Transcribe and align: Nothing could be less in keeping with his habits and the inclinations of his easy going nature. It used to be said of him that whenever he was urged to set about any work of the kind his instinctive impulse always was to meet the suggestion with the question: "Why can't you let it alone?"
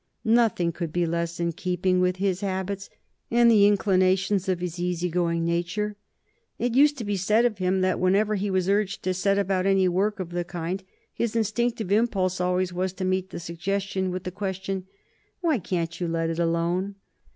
Nothing 0.25 0.71
could 0.71 0.91
be 0.91 1.05
less 1.05 1.39
in 1.39 1.51
keeping 1.51 1.99
with 1.99 2.15
his 2.15 2.41
habits 2.41 2.89
and 3.29 3.51
the 3.51 3.67
inclinations 3.67 4.49
of 4.49 4.59
his 4.59 4.79
easy 4.79 5.09
going 5.11 5.45
nature. 5.45 5.95
It 6.57 6.73
used 6.73 6.97
to 6.97 7.03
be 7.03 7.15
said 7.15 7.45
of 7.45 7.59
him 7.59 7.81
that 7.81 7.99
whenever 7.99 8.33
he 8.33 8.49
was 8.49 8.67
urged 8.67 9.03
to 9.03 9.13
set 9.13 9.37
about 9.37 9.67
any 9.67 9.87
work 9.87 10.19
of 10.19 10.31
the 10.31 10.43
kind 10.43 10.83
his 11.13 11.35
instinctive 11.35 11.91
impulse 11.91 12.41
always 12.41 12.73
was 12.73 12.93
to 12.93 13.05
meet 13.05 13.29
the 13.29 13.39
suggestion 13.39 14.09
with 14.09 14.23
the 14.23 14.31
question: 14.31 14.87
"Why 15.41 15.59
can't 15.59 16.01
you 16.01 16.07
let 16.07 16.31
it 16.31 16.39
alone?" 16.39 16.95